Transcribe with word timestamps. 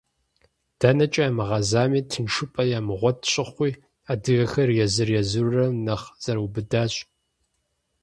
Дэнэкӏэ 0.79 1.21
ямыгъэзами 1.27 2.01
тыншыпӏэ 2.09 2.63
ямыгъуэт 2.77 3.19
щыхъуи, 3.31 3.71
адыгэхэр 4.11 4.69
езыр-езырурэ 4.85 5.65
нэхъ 5.85 6.05
зэрыубыдащ. 6.23 6.93